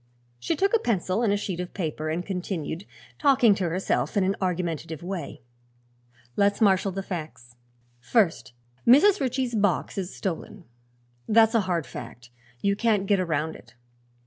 [0.39, 2.87] She took a pencil and sheet of paper and continued,
[3.19, 5.41] talking to herself in an argumentative way:
[6.35, 7.55] "Let's marshal the facts.
[7.99, 8.53] First,
[8.87, 9.19] Mrs.
[9.21, 10.63] Ritchie's box is stolen.
[11.29, 12.31] That's a hard fact;
[12.63, 13.75] you can't get around it.